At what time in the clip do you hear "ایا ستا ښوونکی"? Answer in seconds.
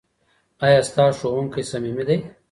0.65-1.63